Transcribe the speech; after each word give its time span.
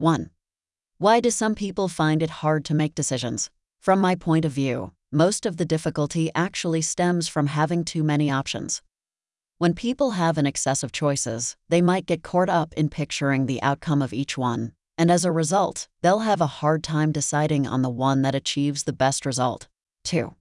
1. 0.00 0.30
Why 0.98 1.20
do 1.20 1.30
some 1.30 1.54
people 1.54 1.88
find 1.88 2.22
it 2.22 2.40
hard 2.42 2.64
to 2.66 2.74
make 2.74 2.94
decisions? 2.94 3.50
From 3.78 4.00
my 4.00 4.14
point 4.14 4.44
of 4.44 4.52
view, 4.52 4.92
most 5.12 5.46
of 5.46 5.56
the 5.56 5.64
difficulty 5.64 6.30
actually 6.34 6.82
stems 6.82 7.28
from 7.28 7.48
having 7.48 7.84
too 7.84 8.02
many 8.02 8.30
options. 8.30 8.82
When 9.58 9.74
people 9.74 10.12
have 10.12 10.38
an 10.38 10.46
excess 10.46 10.82
of 10.82 10.90
choices, 10.92 11.56
they 11.68 11.82
might 11.82 12.06
get 12.06 12.22
caught 12.22 12.48
up 12.48 12.72
in 12.74 12.88
picturing 12.88 13.46
the 13.46 13.62
outcome 13.62 14.00
of 14.00 14.12
each 14.12 14.38
one, 14.38 14.72
and 14.96 15.10
as 15.10 15.24
a 15.24 15.32
result, 15.32 15.88
they'll 16.02 16.20
have 16.20 16.40
a 16.40 16.60
hard 16.60 16.82
time 16.82 17.12
deciding 17.12 17.66
on 17.66 17.82
the 17.82 17.90
one 17.90 18.22
that 18.22 18.34
achieves 18.34 18.84
the 18.84 18.92
best 18.92 19.26
result. 19.26 19.68
2. 20.04 20.34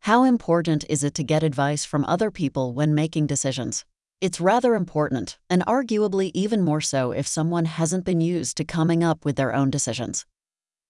How 0.00 0.24
important 0.24 0.84
is 0.88 1.04
it 1.04 1.14
to 1.14 1.22
get 1.22 1.42
advice 1.42 1.84
from 1.84 2.04
other 2.06 2.30
people 2.30 2.72
when 2.72 2.94
making 2.94 3.26
decisions? 3.26 3.84
It's 4.20 4.38
rather 4.38 4.74
important, 4.74 5.38
and 5.48 5.64
arguably 5.64 6.30
even 6.34 6.60
more 6.62 6.82
so 6.82 7.10
if 7.10 7.26
someone 7.26 7.64
hasn't 7.64 8.04
been 8.04 8.20
used 8.20 8.58
to 8.58 8.64
coming 8.64 9.02
up 9.02 9.24
with 9.24 9.36
their 9.36 9.54
own 9.54 9.70
decisions. 9.70 10.26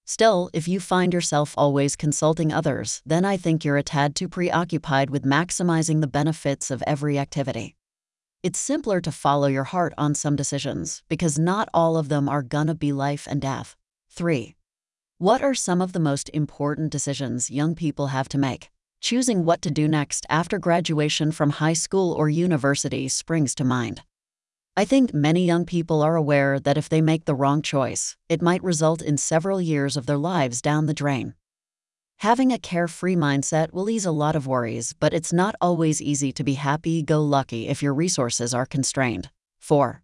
Still, 0.05 0.51
if 0.53 0.67
you 0.67 0.81
find 0.81 1.15
yourself 1.15 1.55
always 1.57 1.95
consulting 1.95 2.53
others, 2.53 3.01
then 3.07 3.25
I 3.25 3.37
think 3.37 3.65
you're 3.65 3.77
a 3.77 3.85
tad 3.85 4.17
too 4.17 4.29
preoccupied 4.29 5.11
with 5.11 5.23
maximizing 5.23 6.01
the 6.01 6.09
benefits 6.09 6.73
of 6.73 6.83
every 6.89 7.21
activity. 7.21 7.77
It's 8.43 8.59
simpler 8.59 9.01
to 9.03 9.13
follow 9.13 9.47
your 9.47 9.63
heart 9.63 9.95
on 9.97 10.17
some 10.17 10.35
decisions, 10.35 11.05
because 11.09 11.39
not 11.39 11.69
all 11.73 11.97
of 11.97 12.09
them 12.09 12.29
are 12.29 12.43
gonna 12.43 12.75
be 12.75 12.91
life 12.93 13.29
and 13.31 13.41
death. 13.41 13.77
3. 14.09 14.57
What 15.19 15.41
are 15.41 15.55
some 15.55 15.81
of 15.81 15.93
the 15.93 16.01
most 16.01 16.31
important 16.31 16.91
decisions 16.91 17.49
young 17.49 17.77
people 17.77 18.09
have 18.09 18.29
to 18.31 18.39
make? 18.39 18.71
Choosing 19.01 19.47
what 19.47 19.63
to 19.63 19.71
do 19.71 19.89
next 19.89 20.27
after 20.29 20.59
graduation 20.59 21.33
from 21.33 21.51
high 21.51 21.73
school 21.73 22.13
or 22.13 22.29
university 22.29 23.09
springs 23.09 23.55
to 23.55 23.65
mind. 23.65 24.03
I 24.77 24.85
think 24.85 25.15
many 25.15 25.47
young 25.47 25.65
people 25.65 26.03
are 26.03 26.17
aware 26.17 26.61
that 26.61 26.77
if 26.77 26.89
they 26.89 27.01
make 27.01 27.25
the 27.25 27.35
wrong 27.35 27.63
choice, 27.63 28.17
it 28.29 28.43
might 28.43 28.63
result 28.63 29.03
in 29.03 29.17
several 29.17 29.61
years 29.61 29.97
of 29.97 30.07
their 30.07 30.19
lives 30.19 30.61
down 30.61 30.87
the 30.87 30.95
drain. 30.95 31.35
Having 32.19 32.53
a 32.53 32.59
carefree 32.59 33.17
mindset 33.17 33.73
will 33.73 33.89
ease 33.89 34.05
a 34.05 34.13
lot 34.13 34.37
of 34.37 34.47
worries, 34.47 34.95
but 35.01 35.15
it's 35.15 35.33
not 35.33 35.55
always 35.63 36.03
easy 36.03 36.31
to 36.33 36.45
be 36.45 36.55
happy 36.55 37.03
go 37.03 37.23
lucky 37.23 37.69
if 37.69 37.83
your 37.83 37.95
resources 37.95 38.53
are 38.53 38.67
constrained. 38.67 39.31
4. 39.59 40.03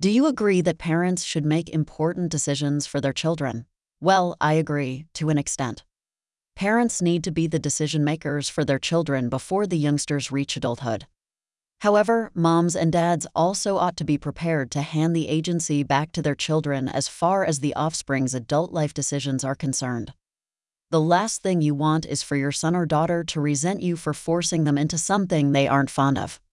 Do 0.00 0.08
you 0.08 0.26
agree 0.26 0.60
that 0.60 0.78
parents 0.78 1.24
should 1.24 1.44
make 1.44 1.68
important 1.68 2.30
decisions 2.30 2.86
for 2.86 3.00
their 3.00 3.12
children? 3.12 3.66
Well, 4.00 4.36
I 4.40 4.52
agree, 4.52 5.06
to 5.14 5.28
an 5.28 5.38
extent. 5.38 5.82
Parents 6.58 7.00
need 7.00 7.22
to 7.22 7.30
be 7.30 7.46
the 7.46 7.60
decision 7.60 8.02
makers 8.02 8.48
for 8.48 8.64
their 8.64 8.80
children 8.80 9.28
before 9.28 9.64
the 9.64 9.78
youngsters 9.78 10.32
reach 10.32 10.56
adulthood. 10.56 11.06
However, 11.82 12.32
moms 12.34 12.74
and 12.74 12.90
dads 12.90 13.28
also 13.32 13.76
ought 13.76 13.96
to 13.96 14.02
be 14.02 14.18
prepared 14.18 14.72
to 14.72 14.82
hand 14.82 15.14
the 15.14 15.28
agency 15.28 15.84
back 15.84 16.10
to 16.10 16.20
their 16.20 16.34
children 16.34 16.88
as 16.88 17.06
far 17.06 17.44
as 17.44 17.60
the 17.60 17.76
offspring's 17.76 18.34
adult 18.34 18.72
life 18.72 18.92
decisions 18.92 19.44
are 19.44 19.54
concerned. 19.54 20.14
The 20.90 21.00
last 21.00 21.44
thing 21.44 21.62
you 21.62 21.76
want 21.76 22.04
is 22.04 22.24
for 22.24 22.34
your 22.34 22.50
son 22.50 22.74
or 22.74 22.86
daughter 22.86 23.22
to 23.22 23.40
resent 23.40 23.80
you 23.80 23.94
for 23.94 24.12
forcing 24.12 24.64
them 24.64 24.76
into 24.76 24.98
something 24.98 25.52
they 25.52 25.68
aren't 25.68 25.90
fond 25.90 26.18
of. 26.18 26.40